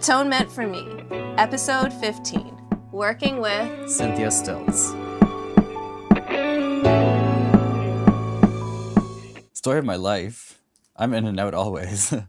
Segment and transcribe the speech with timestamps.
[0.00, 0.82] Atonement for Me,
[1.36, 2.56] Episode 15
[2.90, 4.94] Working with Cynthia Stilts.
[9.52, 10.58] Story of my life.
[10.96, 12.14] I'm in and out always.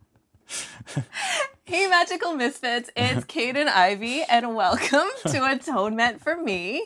[1.64, 6.86] Hey Magical Misfits, it's Kaidain Ivy, and welcome to Atonement for Me.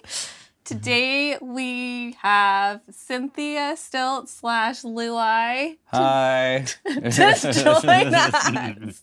[0.66, 5.78] Today we have Cynthia Stilts slash Luai.
[5.86, 6.66] Hi.
[7.10, 9.02] Just join us.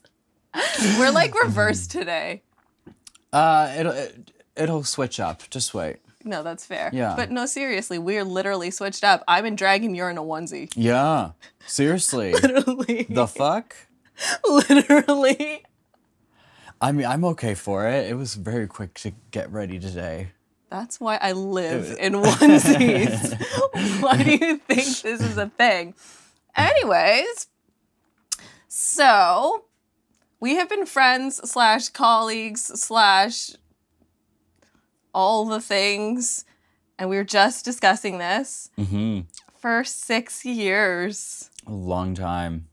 [0.98, 2.42] We're like reversed today.
[3.32, 5.48] Uh, it'll it, it'll switch up.
[5.50, 5.98] Just wait.
[6.24, 6.90] No, that's fair.
[6.92, 7.14] Yeah.
[7.16, 9.24] But no, seriously, we're literally switched up.
[9.26, 10.70] I'm in drag and you're in a onesie.
[10.76, 11.32] Yeah.
[11.66, 12.32] Seriously.
[12.42, 13.06] Literally.
[13.08, 13.74] the fuck?
[14.48, 15.64] literally.
[16.80, 18.08] I mean, I'm okay for it.
[18.08, 20.28] It was very quick to get ready today.
[20.70, 24.00] That's why I live in onesies.
[24.02, 25.94] why do you think this is a thing?
[26.56, 27.46] Anyways,
[28.68, 29.64] so
[30.42, 33.52] we have been friends slash colleagues slash
[35.14, 36.44] all the things,
[36.98, 39.20] and we were just discussing this Mm-hmm.
[39.56, 41.48] for six years.
[41.66, 42.66] A long time.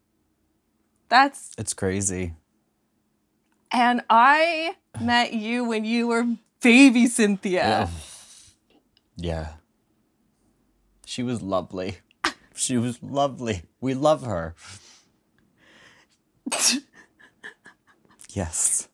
[1.10, 2.34] That's It's crazy.
[3.72, 6.26] and I met you when you were
[6.62, 7.90] baby Cynthia.
[9.16, 9.54] Yeah.
[11.06, 11.98] She was lovely.
[12.56, 13.62] She was lovely.
[13.80, 14.54] We love her.
[18.30, 18.88] yes.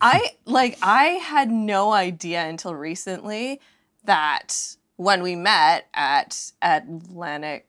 [0.00, 3.60] I like I had no idea until recently
[4.04, 7.66] that when we met at Atlantic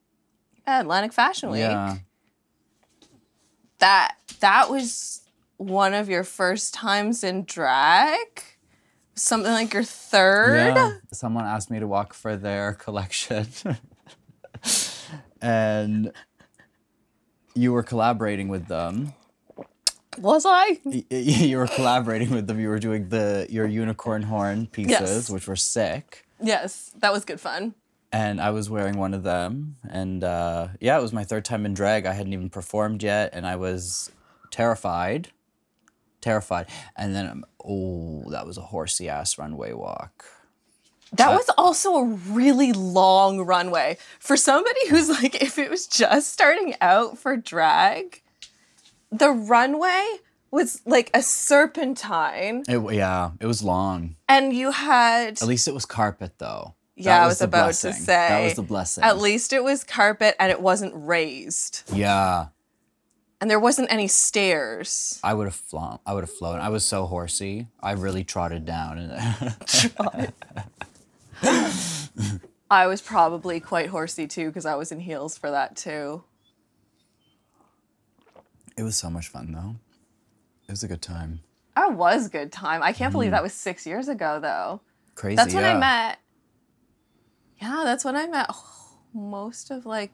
[0.65, 1.97] Atlantic Fashion Week Yeah.
[3.79, 5.21] that that was
[5.57, 8.43] one of your first times in drag
[9.15, 10.93] something like your third Yeah.
[11.11, 13.47] Someone asked me to walk for their collection.
[15.41, 16.11] and
[17.53, 19.13] you were collaborating with them.
[20.17, 20.79] Was I?
[21.09, 22.59] You were collaborating with them.
[22.59, 25.29] You were doing the your unicorn horn pieces, Yes.
[25.29, 26.25] which were sick.
[26.43, 27.75] yes that was good fun
[28.13, 29.77] and I was wearing one of them.
[29.89, 32.05] And uh, yeah, it was my third time in drag.
[32.05, 34.11] I hadn't even performed yet, and I was
[34.49, 35.29] terrified,
[36.19, 36.65] terrified.
[36.97, 40.25] And then, um, oh, that was a horsey ass runway walk.
[41.13, 46.33] that was also a really long runway for somebody who's like if it was just
[46.33, 48.21] starting out for drag
[49.11, 50.05] the runway
[50.51, 54.15] was like a serpentine It, yeah, it was long.
[54.27, 56.75] and you had At least it was carpet, though.
[56.95, 58.05] Yeah, That I was about to say.
[58.05, 59.03] that was the blessing.
[59.03, 62.47] at least it was carpet and it wasn't raised yeah,
[63.39, 65.99] and there wasn't any stairs I would have flown.
[66.05, 66.59] I would have flown.
[66.59, 67.67] I was so horsey.
[67.81, 68.97] I really trotted down.
[68.99, 70.31] And
[72.69, 76.23] i was probably quite horsey too because i was in heels for that too
[78.81, 79.75] it was so much fun, though.
[80.67, 81.41] It was a good time.
[81.75, 83.33] that was a good time i can't believe mm.
[83.33, 84.81] that was six years ago though
[85.15, 85.35] Crazy.
[85.35, 86.19] that's when i met
[87.61, 88.49] yeah that's when i met
[89.13, 90.13] most of like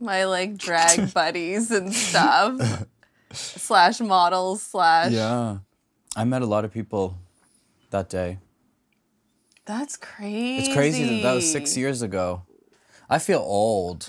[0.00, 2.86] my like drag buddies and stuff
[3.32, 5.58] slash models slash Yeah.
[6.16, 7.16] I met a lot of people
[7.90, 8.38] that day.
[9.64, 12.42] that's crazy It's crazy that that was six years ago.
[13.08, 14.08] I feel old.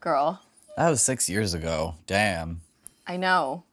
[0.00, 0.40] girl
[0.76, 1.94] That was six years ago.
[2.06, 2.62] Damn.
[3.08, 3.64] I know.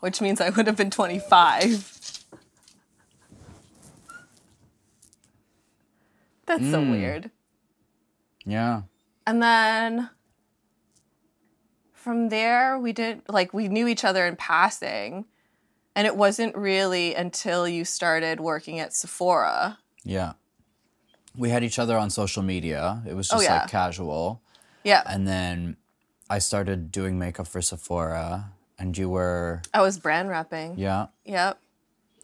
[0.00, 1.90] Which means I would have been 25.
[6.46, 6.90] That's so hmm.
[6.90, 7.30] weird.
[8.44, 8.82] Yeah.
[9.26, 10.10] And then
[11.92, 15.24] from there, we did, like, we knew each other in passing.
[15.96, 19.78] And it wasn't really until you started working at Sephora.
[20.04, 20.34] Yeah.
[21.36, 23.02] We had each other on social media.
[23.08, 23.60] It was Oh, just yeah.
[23.60, 24.42] like casual.
[24.82, 25.02] Yeah.
[25.06, 25.76] And then
[26.30, 30.74] I started doing makeup for Sephora and you were I was brand repping.
[30.78, 31.06] yeah.
[31.24, 31.58] Yep.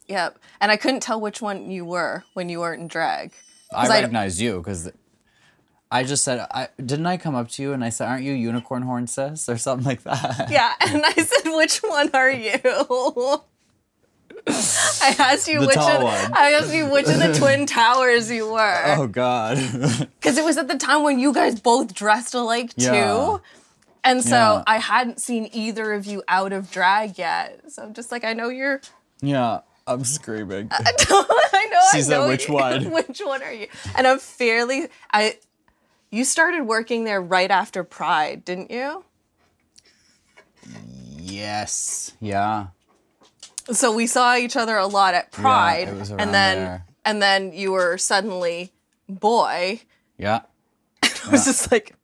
[0.09, 0.39] Yep.
[0.61, 3.33] And I couldn't tell which one you were when you weren't in drag.
[3.73, 4.91] I 'Cause I- recognized you because
[5.93, 8.33] I just said I didn't I come up to you and I said, Aren't you
[8.33, 9.49] unicorn horn sis?
[9.49, 10.49] or something like that.
[10.51, 12.61] Yeah, and I said, "Which one are you?"
[14.47, 15.77] I asked you The which.
[15.77, 16.33] of, one.
[16.33, 19.57] I asked you which of the twin towers you were, Oh god.
[20.21, 22.93] because it was at the time when you guys both dressed alike Yeah.
[22.93, 23.41] too,
[24.05, 24.63] and so Yeah.
[24.67, 27.61] I hadn't seen either of you out of drag yet.
[27.71, 28.81] So I'm just like, I know you're.
[29.21, 29.61] yeah.
[29.87, 30.69] I'm screaming.
[30.73, 31.25] I know.
[31.29, 33.67] I She said, know "Which you- one?" which one are you?
[33.97, 34.87] And I'm fairly.
[35.13, 35.39] I.
[36.13, 39.05] You started working there right after Pride, didn't you?
[41.19, 42.13] Yes.
[42.21, 42.69] Yeah.
[43.73, 46.85] So we saw each other a lot at Pride, was and then there.
[47.05, 48.73] and then you were suddenly
[49.09, 49.81] boy.
[50.19, 50.41] Yeah.
[51.03, 51.95] I was just like,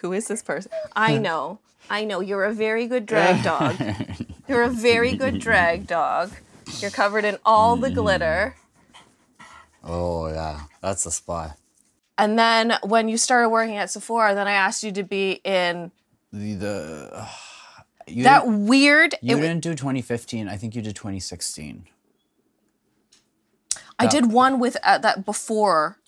[0.00, 0.70] who is this person?
[0.94, 1.58] I know,
[1.88, 3.76] I know you're a very good drag dog.
[4.48, 6.32] You're a very good drag dog.
[6.80, 8.56] You're covered in all the glitter.
[9.84, 11.52] Oh yeah, that's a spy.
[12.18, 15.92] And then when you started working at Sephora, then I asked you to be in
[16.32, 17.28] The the uh,
[18.24, 19.14] that weird.
[19.22, 20.48] you it- didn't do 2015.
[20.48, 21.86] I think you did 2016.
[24.00, 25.98] I did one with uh, that before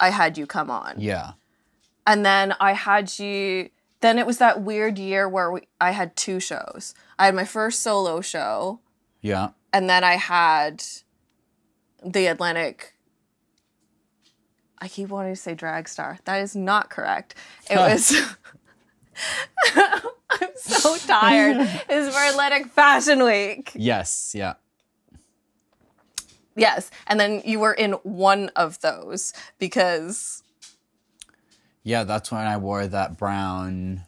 [0.00, 0.94] I had you come on.
[0.98, 1.32] Yeah.
[2.06, 3.70] And then I had you.
[4.00, 6.94] Then it was that weird year where we, I had two shows.
[7.18, 8.80] I had my first solo show,
[9.20, 9.50] Yeah.
[9.72, 10.82] and then I had
[12.04, 12.94] the Atlantic.
[14.78, 16.18] I keep wanting to say drag star.
[16.24, 17.36] That is not correct.
[17.70, 18.12] It was.
[19.76, 21.58] I'm so tired.
[21.88, 23.70] It's was for Atlantic Fashion Week.
[23.76, 24.32] Yes.
[24.36, 24.54] Yeah.
[26.56, 26.90] Yes.
[27.06, 30.41] And then you were in one of those because.
[31.82, 32.04] Yeah.
[32.04, 34.02] That's when I wore that brown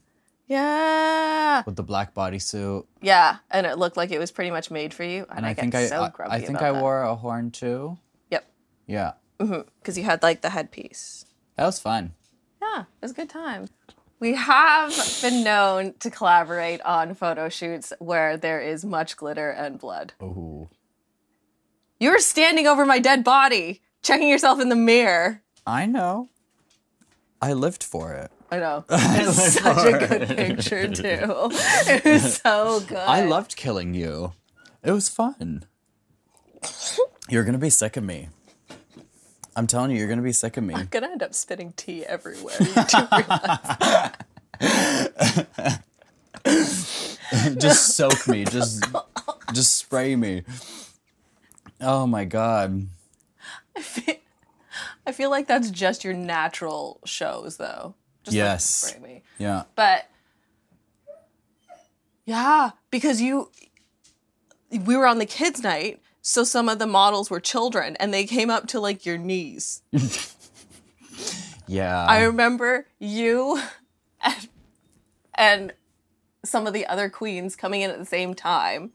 [0.49, 1.63] Yeah.
[1.65, 3.37] with the black bodysuit, Yeah.
[3.51, 5.27] And it looked like it was pretty much made for you.
[5.31, 6.81] And, and I, get think I so I, grumpy I think I that.
[6.83, 7.99] wore a horn too.
[8.31, 8.45] Yep.
[8.87, 9.13] Yeah.
[9.39, 11.25] Mm-hmm, because you had like the headpiece.
[11.57, 12.13] That was fun.
[12.61, 13.67] Yeah, it was a good time.
[14.21, 19.79] We have been known to collaborate on photo shoots where there is much glitter and
[19.81, 20.13] blood.
[20.23, 20.69] Ooh.
[21.99, 25.43] You're standing over my dead body, checking yourself in the mirror.
[25.67, 26.29] I know.
[27.41, 28.31] I lived for it.
[28.51, 28.85] I know.
[28.91, 31.03] It's such a good picture, too.
[31.89, 32.99] It was so good.
[32.99, 34.33] I loved killing you.
[34.83, 35.65] It was fun.
[37.29, 38.29] You're gonna be sick of me.
[39.57, 40.75] I'm telling you, you're gonna be sick of me.
[40.75, 42.55] I'm gonna end up spitting tea everywhere.
[42.61, 44.11] You do realize
[47.59, 48.45] just soak me.
[48.45, 48.85] Just
[49.53, 50.43] just spray me.
[51.81, 52.87] Oh my god.
[55.07, 57.95] I feel like that's just your natural shows, though.
[58.25, 58.95] Just like, Yes.
[59.03, 59.23] me.
[59.39, 59.65] Yeah.
[59.75, 60.09] But
[62.25, 63.51] yeah, because you
[64.71, 68.25] we were on the kids night, so some of the models were children and they
[68.25, 69.83] came up to like your knees.
[71.69, 72.05] Yeah.
[72.07, 73.59] I remember you
[74.21, 74.49] and,
[75.35, 75.73] and
[76.45, 78.91] some of the other queens coming in at the same time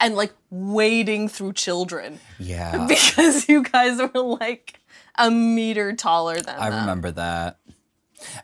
[0.00, 2.86] and like wading through children yeah.
[2.88, 4.80] because you guys were like
[5.16, 6.80] a meter taller than I them.
[6.80, 7.58] remember that.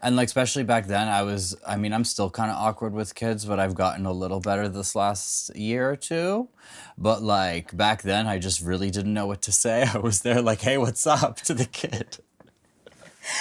[0.00, 3.14] And like especially back then I was I mean I'm still kind of awkward with
[3.14, 6.48] kids but I've gotten a little better this last year or two.
[6.96, 9.86] But like back then I just really didn't know what to say.
[9.94, 12.18] I was there like hey what's up to the kid.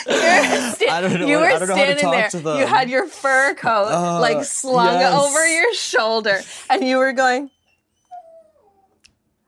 [0.10, 2.60] I don't know- You were I don't know how to standing there.
[2.60, 5.14] You had your fur coat uh, like slung yes.
[5.14, 7.52] over your shoulder, and you were going,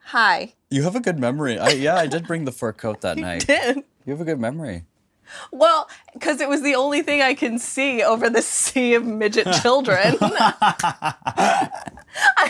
[0.07, 1.57] "Hi." You have a good memory.
[1.57, 3.47] I, yeah, I did bring the fur coat that night.
[3.47, 3.75] You Did
[4.05, 4.83] You have a good memory.
[5.51, 9.47] well because it was the only thing I can see over the sea of midget
[9.61, 10.15] children.
[10.21, 11.69] I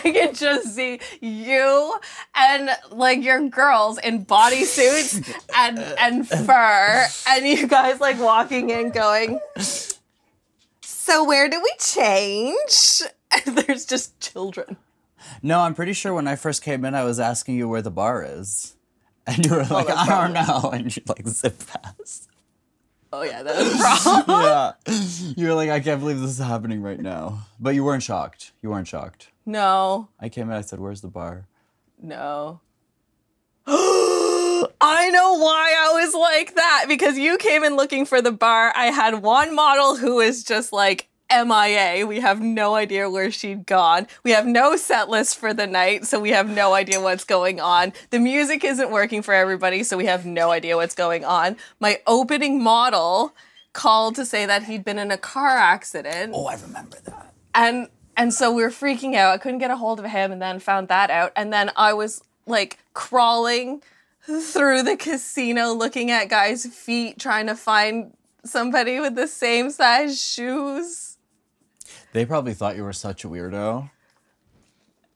[0.02, 1.98] can just see you
[2.34, 8.90] and like your girls in bodysuits and and fur, and you guys like walking in
[8.90, 9.40] going.
[10.82, 13.02] So where do we change?
[13.30, 14.78] And there's just children.
[15.42, 17.90] No, I'm pretty sure when I first came in, I was asking you where the
[17.90, 18.74] bar is.
[19.28, 20.70] And you were oh, like, I don't know.
[20.72, 22.28] And you like zip past.
[23.12, 23.54] Oh yeah, that
[24.14, 24.42] a problem.
[24.42, 24.72] yeah.
[25.36, 27.46] You were like, I can't believe this is happening right now.
[27.60, 28.52] But you weren't shocked.
[28.62, 29.28] You weren't shocked.
[29.44, 31.46] no, I came in, I said, Where's the bar?
[32.00, 32.60] no.
[34.80, 38.72] I know why I was like that because you came in looking for the bar.
[38.74, 42.06] I had one model who was just like MIA.
[42.06, 44.06] We have no idea where she'd gone.
[44.22, 47.60] We have no set list for the night, so we have no idea what's going
[47.60, 47.92] on.
[48.10, 51.56] The music isn't working for everybody, so we have no idea what's going on.
[51.80, 53.34] My opening model
[53.72, 56.32] called to say that he'd been in a car accident.
[56.34, 57.32] Oh, I remember that.
[57.54, 59.32] and and so we were freaking out.
[59.32, 61.32] I couldn't get a hold of him, and then found that out.
[61.36, 63.80] And then I was like crawling
[64.22, 68.12] through the casino, looking at guys' feet, trying to find
[68.44, 71.07] somebody with the same size shoes.
[72.12, 73.90] They probably thought you were such a weirdo.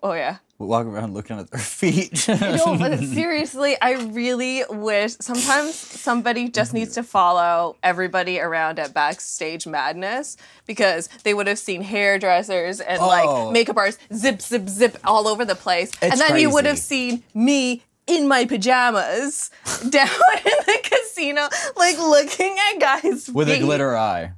[0.03, 0.39] Oh yeah.
[0.59, 2.27] Walking around looking at their feet.
[2.29, 6.79] No, but uh, seriously, I really wish sometimes somebody just mm-hmm.
[6.79, 13.01] needs to follow everybody around at Backstage Madness because they would have seen hairdressers and
[13.01, 13.07] Oh.
[13.07, 15.91] like makeup artists zip, zip, zip all over the place.
[16.01, 19.51] and It's then you would have seen me in my pajamas
[19.89, 24.33] down in the casino, like looking at guys' With a glitter eye.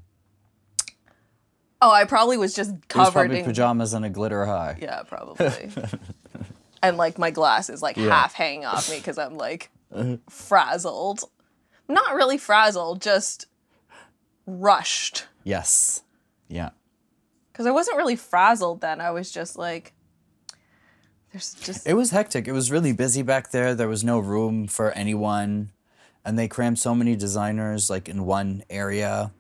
[1.85, 4.79] Oh, I probably was just covered probably in pajamas and a glitter high.
[4.81, 5.69] Yeah, probably.
[6.83, 8.09] and like my glasses like Yeah.
[8.09, 9.71] half hanging off me because I'm like
[10.31, 11.25] frazzled.
[11.87, 13.47] Not really frazzled, just
[14.47, 15.26] rushed.
[15.43, 16.03] Yes.
[16.49, 16.71] Yeah.
[17.53, 19.03] Because I wasn't really frazzled then.
[19.03, 19.93] I was just like,
[21.33, 21.87] there's just.
[21.87, 22.49] It was hectic.
[22.49, 23.75] It was really busy back there.
[23.75, 25.71] There was no room for anyone.
[26.25, 29.33] And they crammed so many designers like in one area.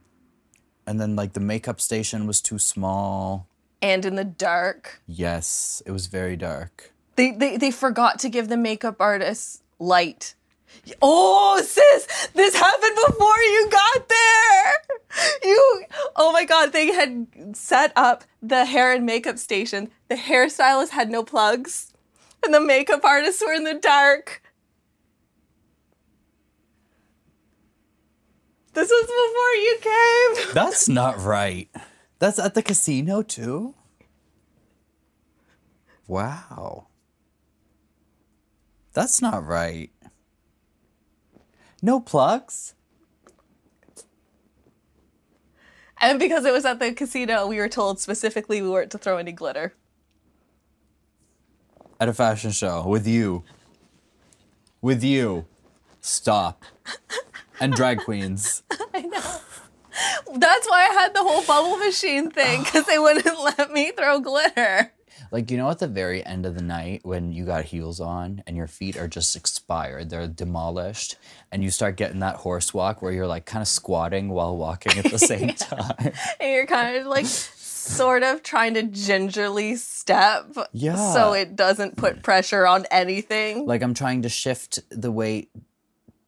[0.86, 3.46] And then like the makeup station was too small.
[3.82, 5.00] and in the dark.
[5.06, 6.92] Yes, it was very dark.
[7.16, 10.34] They, they, they forgot to give the makeup artists light.
[11.00, 14.72] Oh, sis, this happened before you got there.
[15.44, 15.84] You,
[16.16, 19.90] oh my God, they had set up the hair and makeup station.
[20.08, 21.92] The hairstylist had no plugs,
[22.44, 24.42] and the makeup artists were in the dark.
[28.74, 30.54] This was before you came.
[30.54, 31.70] That's not right.
[32.18, 33.74] That's at the casino too?
[36.06, 36.88] Wow.
[38.92, 39.90] That's not right.
[41.82, 42.74] No plugs?
[45.98, 49.18] And because it was at the casino, we were told specifically we weren't to throw
[49.18, 49.74] any glitter.
[52.00, 53.44] At a fashion show with you.
[54.82, 55.46] With you.
[56.04, 56.62] Stop.
[57.60, 58.62] And drag queens.
[58.94, 59.20] I know.
[60.34, 63.24] That's why I had the whole bubble machine thing, because they wouldn't
[63.58, 64.92] let me throw glitter.
[65.30, 68.42] Like, you know, at the very end of the night when you got heels on
[68.46, 71.16] and your feet are just expired, they're demolished,
[71.50, 74.98] and you start getting that horse walk where you're like kind of squatting while walking
[74.98, 76.12] at the same time.
[76.38, 80.96] And you're kind of like sort of trying to gingerly step Yeah.
[81.14, 83.64] so it doesn't put pressure on anything.
[83.66, 85.50] Like, I'm trying to shift the weight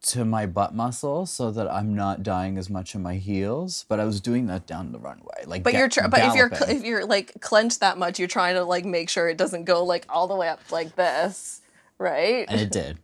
[0.07, 3.99] to my butt muscle so that I'm not dying as much in my heels, but
[3.99, 5.45] I was doing that down the runway.
[5.47, 8.65] Like, but you're but if you're if you're like clenched that much, you're trying to
[8.65, 11.61] like make sure it doesn't go like all the way up like this,
[11.99, 12.47] right?
[12.49, 12.99] and it did.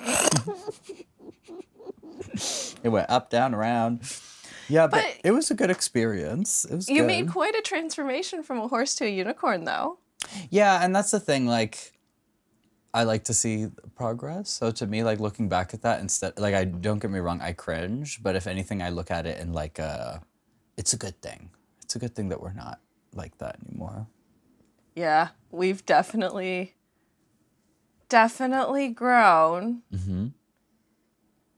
[2.82, 4.00] it went up, down, around.
[4.68, 6.64] Yeah, but, But- it was a good experience.
[6.64, 7.06] It was You good.
[7.06, 9.98] made quite a transformation from a horse to a unicorn, though.
[10.50, 11.46] Yeah, and that's the thing.
[11.46, 11.92] Like,
[12.94, 14.48] I like to see progress.
[14.50, 17.40] So to me, like looking back at that instead, like I don't get me wrong,
[17.40, 18.22] I cringe.
[18.22, 20.18] But if anything, I look at it and like, uh,
[20.76, 21.50] it's a good thing.
[21.82, 22.80] It's a good thing that we're not
[23.14, 24.06] like that anymore.
[24.94, 26.74] Yeah, we've definitely,
[28.08, 29.82] definitely grown.
[29.92, 30.26] Mm-hmm.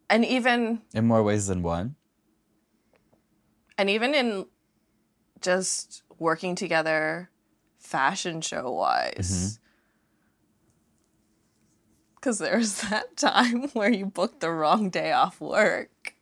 [0.09, 1.95] And even In more ways than one.
[3.79, 4.47] and even in
[5.41, 7.31] just working together
[7.79, 9.59] fashion show wise
[12.21, 16.15] because there's that time where you booked the wrong day off work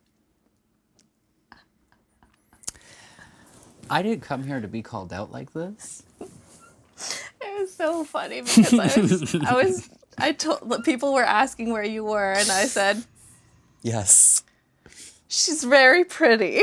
[3.91, 6.03] I didn't come here to be called out like this.
[6.21, 9.89] it was so funny because i was i was
[10.19, 13.03] i told people were asking where you were and i said
[13.83, 14.43] Yes.
[15.29, 16.63] she's very pretty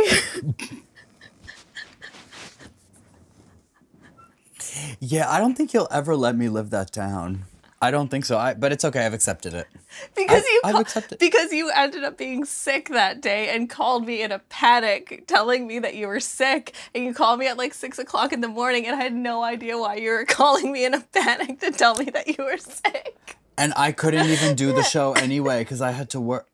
[4.99, 7.45] Yeah, I don't think you'll ever let me live that down.
[7.81, 8.37] I don't think so.
[8.37, 9.05] I, but it's okay.
[9.05, 9.67] I've accepted it.
[10.15, 13.69] because I- you I've ca- accepted- because you ended up being sick that day and
[13.69, 17.47] called me in a panic telling me that you were sick and you called me
[17.47, 20.25] at like six o'clock in the morning and i had no idea why you were
[20.39, 24.27] calling me in a panic to tell me that you were sick And I couldn't
[24.29, 26.47] even do the show anyway because I had to work.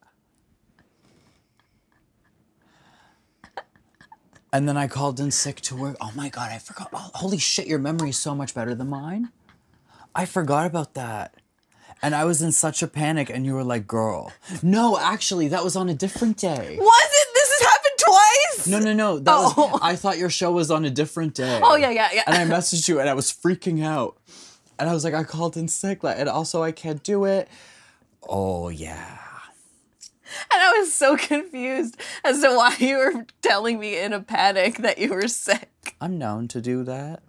[4.53, 5.95] And then I called in sick to work.
[6.01, 6.89] Oh my God, I forgot.
[6.93, 9.29] Oh, holy shit, your memory is so much better than mine.
[10.15, 11.35] I forgot about that.
[12.03, 14.31] And I was in such a panic, and you were like, girl.
[14.63, 16.77] No, actually, that was on a different day.
[16.79, 19.19] was it this has happened twice No, no, no.
[19.19, 19.69] That Oh.
[19.73, 19.79] was.
[19.83, 21.59] I thought your show was on a different day.
[21.63, 24.17] oh yeah yeah yeah And I messaged you, and I was freaking out.
[24.79, 27.47] And I was like, I called in sick, like, and also I can't do it.
[28.27, 29.19] Oh yeah.
[30.51, 34.77] and i was so confused as to why you were telling me in a panic
[34.77, 37.21] that you were sick I'm known to do that.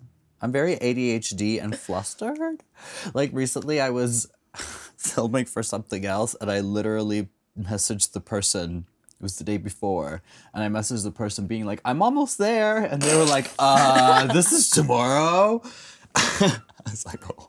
[0.43, 2.65] I'm very ADHD and flustered.
[3.15, 4.29] Like recently, I was
[4.97, 8.87] filming for something else, and I literally messaged the person.
[9.19, 10.21] It was the day before,
[10.53, 14.27] and I messaged the person being like, "I'm almost there," and they were like, "Uh,
[14.35, 15.63] this is tomorrow."
[16.17, 17.49] I was like, "Oh,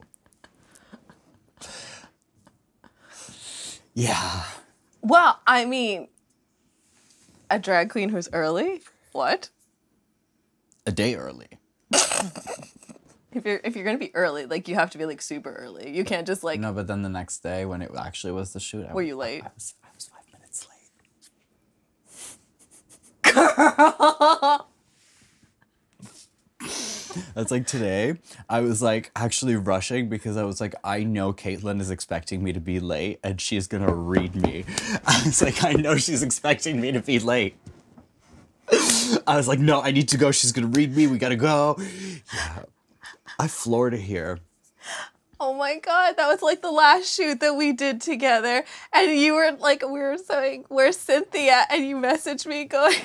[3.94, 4.44] yeah."
[5.02, 6.08] well i mean
[7.50, 8.82] a drag queen who's early
[9.12, 9.50] what
[10.86, 11.48] A day early.
[13.36, 15.96] If you're if you're gonna be early, like you have to be like super early.
[15.96, 18.60] You can't just like No, but then the next day when it actually was the
[18.60, 19.44] shoot, I Were was- you late?
[19.44, 20.68] I was, I was five minutes
[23.24, 23.34] late.
[23.34, 24.68] Girl.
[27.36, 28.16] That's like today.
[28.50, 32.54] I was like actually rushing because I was like, I know Caitlin is expecting me
[32.54, 34.66] to be late and she's gonna read me.
[35.06, 37.56] I was like, I know she's expecting me to be late.
[39.28, 40.32] I was like, no, I need to go.
[40.32, 41.06] She's gonna read me.
[41.08, 41.76] We gotta go.
[42.34, 42.64] Yeah.
[43.40, 44.40] I floored it here.
[45.40, 48.64] Oh my god, that was like the last shoot that we did together.
[48.94, 51.66] And you were like, we were saying, where's Cynthia?
[51.70, 52.96] And you messaged me going,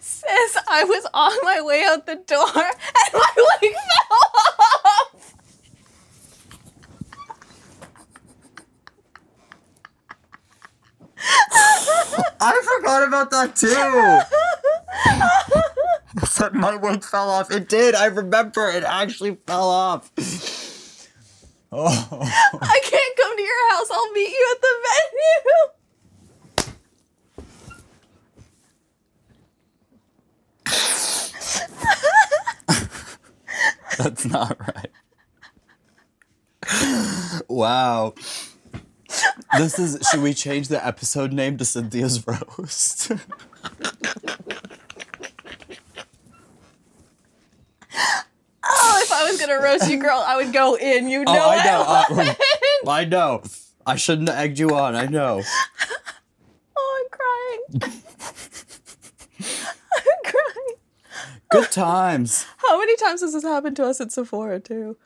[0.00, 3.30] Sis, I was on my way out the door and my
[3.62, 4.18] wig fell
[4.84, 5.34] off.
[12.40, 14.20] I forgot about that too.
[16.24, 17.50] Said my wig fell off.
[17.50, 17.94] It did.
[17.94, 18.70] I remember.
[18.70, 20.10] It actually fell off.
[21.72, 22.18] Oh.
[22.62, 23.90] I can't come to your house.
[23.92, 25.72] I'll meet you at the venue.
[33.98, 34.90] That's not right.
[37.48, 38.14] Wow.
[39.56, 43.12] This is should we change the episode name to Cynthia's roast?
[48.68, 51.08] Oh, if I was gonna roast you, girl, I would go in.
[51.08, 51.84] You know oh, I know.
[51.88, 52.34] I
[52.86, 52.90] uh.
[52.90, 53.42] I know.
[53.86, 54.94] I shouldn't have egged you on.
[54.94, 55.42] I know.
[56.78, 57.08] Oh,
[57.72, 58.02] I'm crying.
[59.92, 60.76] I'm crying.
[61.50, 62.44] Good times.
[62.58, 64.98] How many times has this happened to us at Sephora too?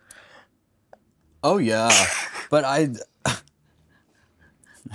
[1.44, 1.90] Oh yeah,
[2.50, 2.88] but I.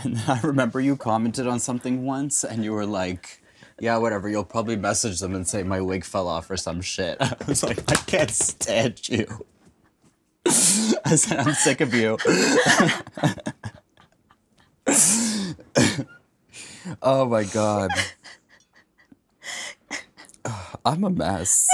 [0.03, 3.41] And I remember you commented on something once, and you were like,
[3.79, 4.29] "Yeah, whatever.
[4.29, 7.63] You'll probably message them and say my wig fell off or some shit." I was
[7.63, 9.25] like, "I can't stand you."
[10.47, 12.17] I said, "I'm sick of you."
[17.01, 17.89] oh my god.
[20.85, 21.67] I'm a mess.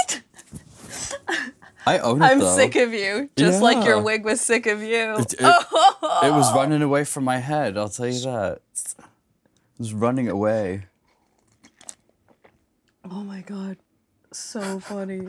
[1.84, 2.56] I own it I'm though.
[2.56, 5.16] sick of you, just like your wig was sick of you.
[5.18, 5.66] It, it-
[6.24, 8.60] it was running away from my head, I'll tell you that.
[8.98, 9.04] It
[9.78, 10.86] was running away.
[13.10, 13.76] Oh my god,
[14.32, 15.28] so funny.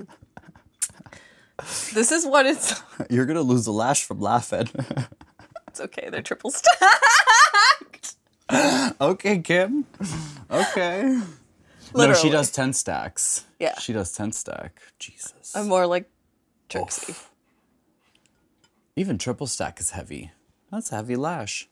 [1.93, 2.81] This is what it's.
[3.09, 4.69] You're gonna lose a lash from laughing.
[5.67, 6.09] It's okay.
[6.11, 8.15] They're triple stacked.
[9.01, 9.87] okay, Kim.
[10.51, 11.19] Okay.
[11.93, 12.13] Literally.
[12.13, 13.45] No, she does 10 stacks.
[13.57, 13.79] Yeah.
[13.79, 14.79] She does 10 stack.
[14.99, 15.55] Jesus.
[15.55, 16.11] I'm more like
[16.69, 17.15] Trixie.
[18.95, 20.29] Even triple stack is heavy.
[20.71, 21.67] That's a heavy lash.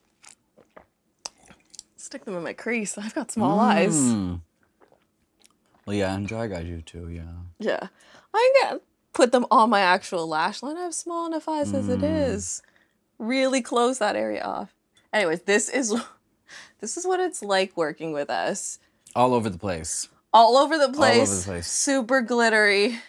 [1.95, 2.97] Stick them in my crease.
[2.97, 3.95] I've got small eyes.
[3.95, 4.41] Mm.
[5.99, 7.31] Yeah, and drag I do too, yeah.
[7.59, 7.87] Yeah,
[8.33, 8.79] I can
[9.13, 10.77] put them on my actual lash line.
[10.77, 12.05] I have small enough eyes as it hmm.
[12.05, 12.61] is.
[13.19, 14.73] Really close that area off.
[15.13, 15.93] Anyways, this is
[16.79, 18.79] this is what it's like working with us.
[19.15, 20.09] All over the place.
[20.33, 21.15] All over the place.
[21.15, 21.67] All over the place.
[21.67, 22.99] Super glittery,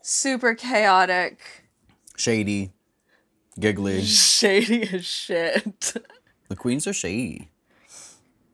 [0.00, 1.40] super chaotic,
[2.18, 2.72] Shady.
[3.58, 4.02] Giggly.
[4.04, 5.94] shady as shit.
[6.48, 7.50] The queens are shady.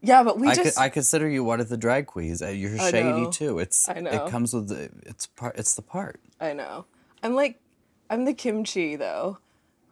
[0.05, 2.43] Yeah, but we I, just co- I consider you one of the drag queens.
[2.43, 3.31] Uh, You're I shady know.
[3.31, 3.59] too.
[3.59, 4.11] It's I know.
[4.11, 6.21] it comes with the it's part it's the part.
[6.41, 6.85] I know.
[7.23, 7.59] I'm like,
[8.11, 9.39] I'm the Kim Chi though.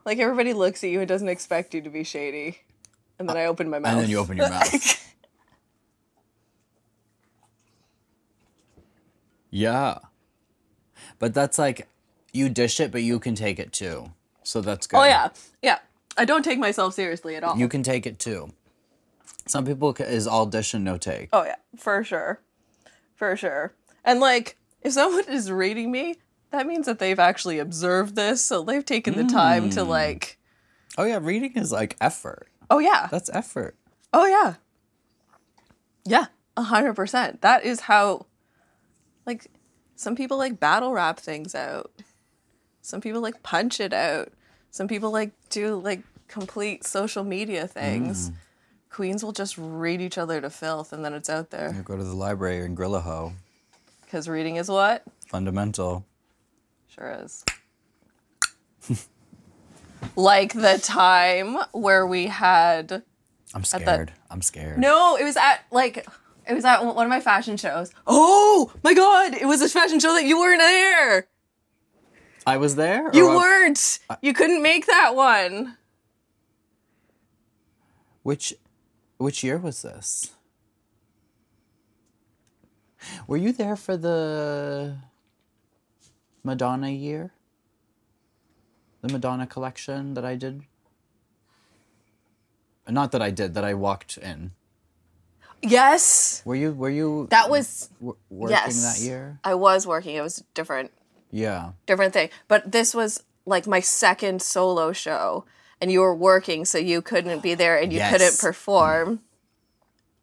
[0.04, 2.58] Like everybody looks at you and doesn't expect you to be shady,
[3.18, 3.92] and then I open my mouth.
[3.92, 4.98] And then you open your mouth.
[9.52, 9.98] Yeah.
[11.20, 11.86] But that's like
[12.32, 14.10] you dish it, but you can take it too.
[14.42, 14.96] So that's good.
[14.96, 15.28] oh yeah,
[15.62, 15.78] yeah.
[16.16, 17.56] I don't take myself seriously at all.
[17.56, 18.52] You can take it too.
[19.46, 21.28] Some people is all dish and no take.
[21.32, 22.40] oh yeah, for sure,
[23.14, 23.74] for sure.
[24.04, 26.16] And like, if someone is reading me,
[26.50, 29.74] that means that they've actually observed this, so they've taken the time Mm.
[29.74, 30.38] to like.
[30.98, 32.48] Oh yeah, reading is like effort.
[32.70, 33.08] Oh yeah.
[33.10, 33.76] That's effort.
[34.12, 34.54] Oh yeah.
[36.04, 36.26] Yeah,
[36.56, 37.40] a hundred percent.
[37.42, 38.26] That is how
[39.26, 39.46] like
[39.96, 41.90] some people like battle rap things out.
[42.82, 44.32] Some people like punch it out.
[44.70, 48.30] Some people like do like complete social media things.
[48.30, 48.34] Mm.
[48.92, 51.72] Queens will just read each other to filth and then it's out there.
[51.74, 53.32] You go to the library in grill.
[54.02, 55.02] Because reading is what?
[55.26, 56.04] Fundamental.
[56.88, 57.42] Sure is.
[60.16, 63.02] like the time where we had
[63.54, 64.12] I'm scared.
[64.30, 64.78] I'm scared.
[64.78, 66.06] No, it was at like
[66.46, 67.92] it was at one of my fashion shows.
[68.06, 71.28] Oh my god, it was a fashion show that you weren't there.
[72.46, 73.08] I was there.
[73.14, 74.00] You I- weren't.
[74.20, 75.78] You couldn't make that one.
[78.22, 78.54] Which
[79.22, 80.32] which year was this?
[83.26, 84.96] Were you there for the
[86.44, 87.32] Madonna year?
[89.00, 90.62] The Madonna collection that I did?
[92.88, 94.52] Not that I did, that I walked in.
[95.62, 96.42] Yes.
[96.44, 98.98] Were you were you That was w- working yes.
[98.98, 99.38] that year?
[99.44, 100.16] I was working.
[100.16, 100.90] It was different
[101.30, 101.72] Yeah.
[101.86, 102.30] different thing.
[102.48, 105.44] But this was like my second solo show
[105.82, 109.20] and you were working so you couldn't be there and you couldn't perform.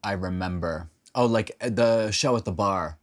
[0.01, 0.89] I remember.
[1.13, 2.97] Oh, like uh, the show at the bar.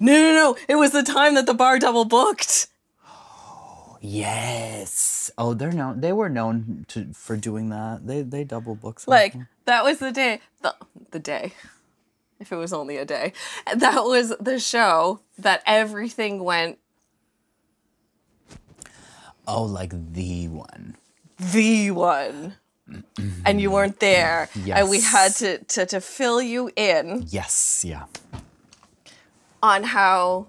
[0.00, 0.56] No, no, no.
[0.68, 2.66] It was the time that the bar double booked.
[3.06, 5.30] Oh, yes.
[5.38, 6.00] Oh, they're known.
[6.00, 8.08] They were known to for doing that.
[8.08, 9.00] They they double book.
[9.06, 10.40] Like that was the day.
[10.62, 10.74] The
[11.12, 11.52] the day.
[12.40, 13.32] If it was only a day,
[13.74, 16.78] that was the show that everything went
[19.46, 20.96] oh, like the one.
[21.38, 22.56] The one.
[23.44, 24.48] and you weren't there.
[24.72, 27.84] And we had to, to to fill you in Yes.
[27.84, 28.04] Yeah.
[29.62, 30.46] on how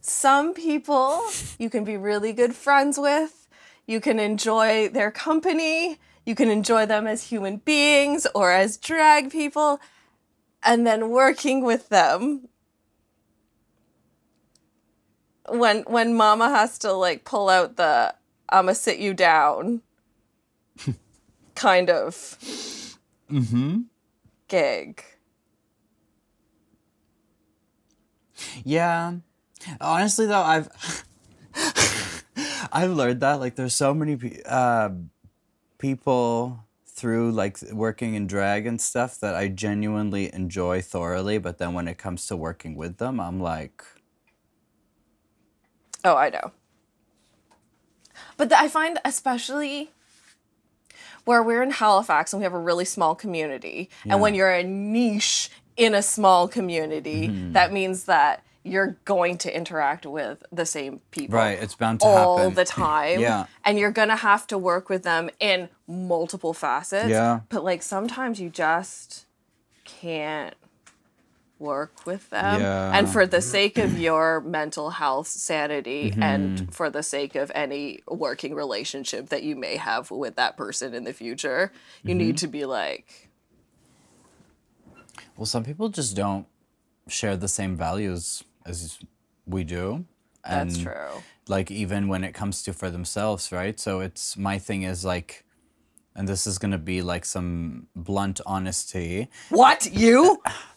[0.00, 1.22] some people
[1.58, 3.48] you can be really good friends with,
[3.86, 9.30] you can enjoy their company, you can enjoy them as human beings or as drag
[9.32, 9.80] people,
[10.62, 12.48] and then working with them
[15.48, 18.14] when when mama has to like pull out the
[18.48, 19.82] I'ma sit you down
[21.62, 22.36] kind of
[24.48, 25.04] gig.
[28.64, 29.14] Yeah.
[29.80, 30.68] Honestly, though, I've
[32.72, 34.90] I've learned that like there's so many uh,
[35.78, 41.74] people through like working in drag and stuff that I genuinely enjoy thoroughly, but then
[41.74, 43.84] when it comes to working with them, I'm like,
[46.04, 46.50] Oh, I know.
[48.36, 49.92] But I find, especially
[51.24, 54.62] where we're in Halifax and we have a really small community, and when you're a
[54.62, 57.52] niche in a small community, mm-hmm.
[57.52, 62.06] that means that you're going to interact with the same people right, it's bound to
[62.06, 62.54] all happen.
[62.54, 63.18] the time.
[63.18, 63.46] Yeah.
[63.64, 67.08] And you're going to have to work with them in multiple facets.
[67.08, 67.40] Yeah.
[67.48, 69.26] But like sometimes you just
[69.84, 70.54] can't
[71.62, 72.60] work with them.
[72.60, 72.96] Yeah.
[72.96, 76.22] And for the sake of your mental health, sanity, Mm-hmm.
[76.22, 80.92] and for the sake of any working relationship that you may have with that person
[80.98, 81.72] in the future,
[82.02, 82.18] you Mm-hmm.
[82.24, 83.30] need to be like,
[85.36, 86.46] Well, some people just don't
[87.08, 88.98] share the same values as
[89.46, 90.04] we do.
[90.48, 91.22] that's true.
[91.48, 93.78] Like even when it comes to for themselves, right?
[93.80, 95.44] So it's my thing is like,
[96.14, 99.28] and this is gonna be like some blunt honesty.
[99.48, 99.88] What?
[99.92, 100.42] You?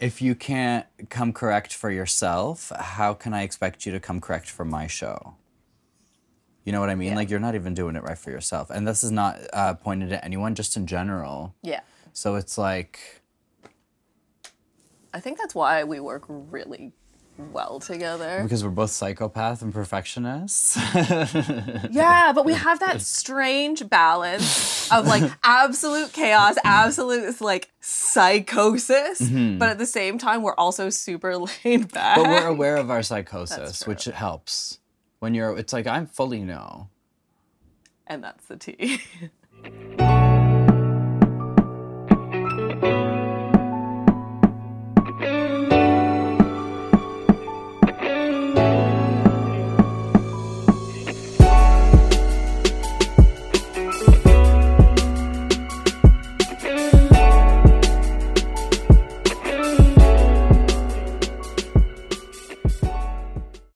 [0.00, 4.50] If you can't come correct for yourself, how can I expect you to come correct
[4.50, 5.36] for my show?
[6.64, 7.10] You know what I mean?
[7.10, 7.16] Yeah.
[7.16, 8.70] Like you're not even doing it right for yourself.
[8.70, 11.54] And this is not uh, pointed at anyone, just in general.
[11.62, 11.80] Yeah.
[12.12, 13.22] So it's like,
[15.14, 16.92] I think that's why we work really
[17.38, 18.42] well together.
[18.42, 20.76] because we're both psychopath and perfectionists.
[21.90, 29.58] Yeah, but we have that strange balance of like absolute chaos, absolute like psychosis, mm-hmm.
[29.58, 32.16] but at the same time we're also super laid back.
[32.16, 34.78] but we're aware of our psychosis, which helps.
[35.20, 36.88] When you're, it's like I'm fully no.
[38.06, 39.00] and that's the tea.